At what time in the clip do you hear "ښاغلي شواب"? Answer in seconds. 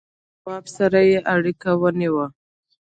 0.05-0.65